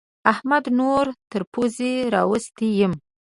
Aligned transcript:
احمد 0.31 0.65
نور 0.79 1.05
تر 1.31 1.41
پوزې 1.51 1.93
راوستی 2.13 2.69
يم. 2.79 2.93